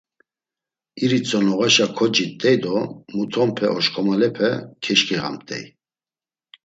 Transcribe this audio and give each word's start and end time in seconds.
İritzo 1.03 1.39
noğaşa 1.45 1.87
kocit̆ey 1.97 2.57
do 2.63 2.75
mutonpe 3.15 3.67
oşǩomalepe 3.77 4.49
keşǩiğamt̆ey. 4.83 5.63